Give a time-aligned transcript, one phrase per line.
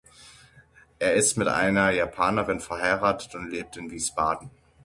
[0.97, 4.49] Er ist mit einer Japanerin verheiratet und lebt in Wiesbaden.